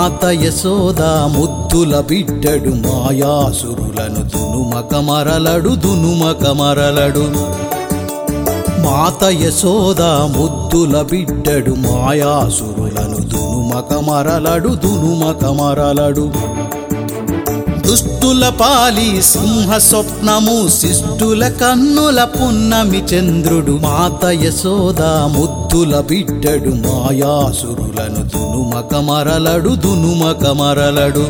మాత 0.00 0.26
యశోద 0.42 1.02
ముద్దుల 1.32 1.94
బిడ్డడు 2.00 2.70
మాయాసురులను 2.84 4.22
దునుమక 4.30 4.92
మరలడు 5.08 5.72
దునుమక 5.74 6.44
మరలడు 6.60 7.24
మాత 8.84 9.22
యశోద 9.42 10.02
ముద్దుల 10.36 11.02
బిడ్డడు 11.02 11.74
మాయాసురులను 11.84 13.20
దునుమక 13.32 13.92
మరలడు 14.08 14.72
దునుమక 14.76 15.44
మరలడు 15.60 16.24
దుష్టుల 17.90 18.48
పాలి 18.48 19.22
సింహ 19.22 19.78
స్వప్నము 19.78 20.68
శిష్టుల 20.68 21.48
కన్నుల 21.48 22.24
పున్నమి 22.24 23.00
చంద్రుడు 23.02 23.72
మాత 23.82 24.24
యశోద 24.24 25.02
ముద్దుల 25.34 26.00
బిడ్డడు 26.00 26.72
మాయాసురులను 26.84 28.22
దునుమక 28.28 28.94
మరలడు 28.94 29.68
దునుమక 29.68 30.46
మరలడు. 30.46 31.24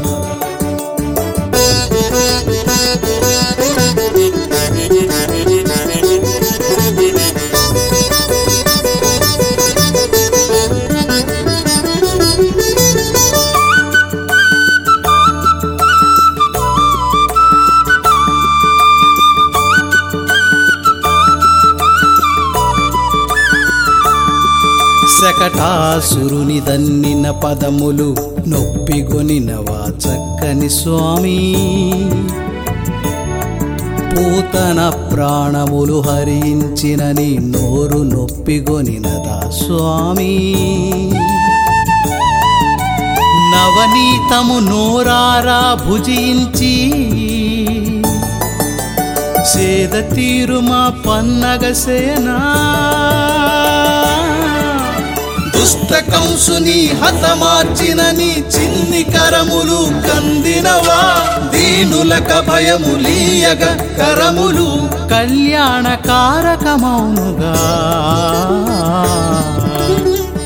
శకటాసురుని 25.21 26.61
దన్నిన 26.61 27.31
పదములు 27.31 28.17
నొప్పిగొనినవా 28.49 29.81
చక్కని 29.89 30.71
స్వామి. 30.71 31.39
పూతన 34.13 34.93
ప్రాణములు 35.13 36.01
హరించినని 36.01 37.39
నోరు 37.41 37.99
నొప్పిగొనినదా 37.99 39.51
స్వామి. 39.51 40.33
నవనీతము 43.53 44.59
నోరారా 44.59 45.75
భుజించి 45.85 46.75
సేద 49.45 50.17
తీరు 50.17 50.61
మా 50.61 50.95
సేనా 55.61 55.81
దుష్ట 55.81 55.93
కంసుని 56.11 56.89
హతమార్చిన 57.03 58.11
నీ 58.11 58.45
చిన్ని 58.55 59.03
కరములు 59.05 59.81
కందినవా? 60.07 61.01
దీనులక 61.55 62.31
భయములీయగ 62.49 63.63
కరములు 63.99 64.67
కళ్యాణ 65.11 65.95
కారకమౌనుగా 66.07 67.53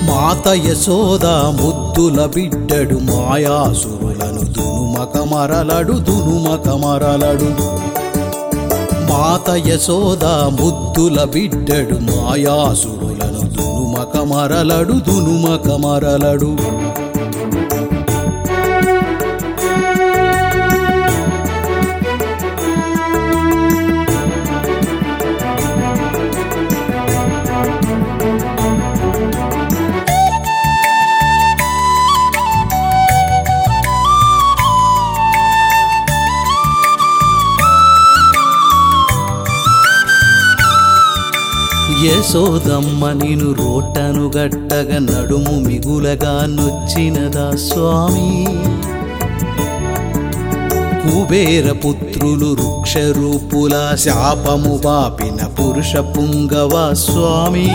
మాత 0.09 0.49
యశోద 0.49 1.27
ముద్దుల 1.61 2.27
బిడ్డడు 2.27 2.99
మాయాసురులను 3.11 4.43
దునుమక 4.53 5.17
మరలడు 5.33 5.93
దునుమక 5.93 6.69
మరలడు. 6.85 7.51
మాత 9.11 9.51
యశోద 9.67 10.25
ముద్దుల 10.61 11.25
బిడ్డడు 11.25 11.99
మాయాసురులను 12.11 13.34
మరలడు 14.25 14.95
దునుమక 15.07 15.69
మరలడు 15.85 16.51
యశోదమ్మ 42.05 43.13
నిను 43.13 43.53
రోటను 43.53 44.33
గట్టగ 44.37 44.99
నడుము 44.99 45.55
మిగులగా 45.69 46.47
నొచ్చినదా 46.47 47.57
స్వామి? 47.57 48.47
కుబేర 51.03 51.73
పుత్రులు 51.73 52.47
వృక్షరూపుల 52.47 53.97
శాపము 53.97 54.81
బాపిన 54.85 55.47
పురుష 55.47 55.97
పుంగవ 55.97 56.95
స్వామి? 56.95 57.69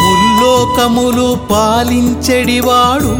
ముల్లోకములు 0.00 1.38
పాలించెడివాడు 1.50 3.14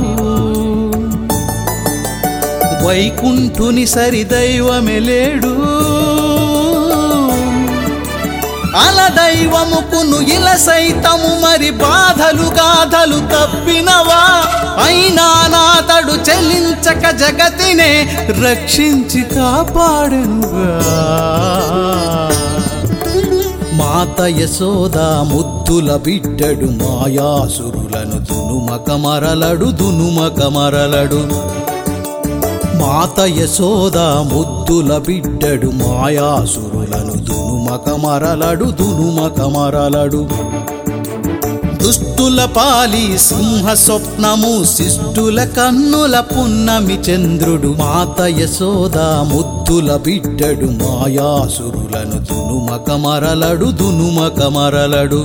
వైకుంఠుని 2.87 3.87
సరిదైవమెలేడు 3.87 5.55
అలదైవముకును 8.77 10.19
ఇల 10.29 10.57
సైతము 10.59 11.31
మరి 11.43 11.71
బాధలు 11.71 12.47
గాథలు 12.59 13.19
తప్పినవా? 13.33 14.23
అయినా 14.85 15.29
నాతడు 15.49 16.15
చెల్లించక 16.29 17.05
జగతినే 17.17 17.91
రక్షించి 18.43 19.23
కాపాడనుగా. 19.35 20.69
మాత 23.75 24.21
యశోద 24.41 24.99
ముద్దుల 25.31 25.97
బిడ్డడు 25.97 26.69
మాయాసురులను 26.81 28.19
దునుమక 28.29 28.91
మరలడు 29.05 29.69
దునుమక 29.73 30.41
మరలడు 30.57 31.21
మాత 32.81 33.21
యశోద 33.39 33.99
ముద్దుల 34.33 34.99
బిడ్డడు 34.99 35.71
మాయాసురులను 35.83 37.15
దును 37.21 37.46
మకమరలడు 37.67 38.67
దునుమకమరలడు 38.79 40.23
దుష్టుల 41.81 42.41
పాలి 42.55 43.03
సింహ 43.19 43.75
స్వప్నము 43.75 44.53
శిష్టుల 44.67 45.39
కన్నుల 45.57 46.17
పున్నమి 46.31 46.97
చంద్రుడు 47.03 47.71
మాత 47.79 48.21
యశోద 48.41 48.99
ముద్దుల 49.31 49.91
బిడ్డడు 49.97 50.71
మాయాసురులను 50.81 52.19
దునుమక 52.23 52.91
దునుమకమరలడు 53.75 55.23